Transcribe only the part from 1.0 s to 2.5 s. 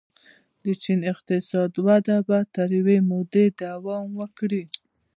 اقتصادي وده به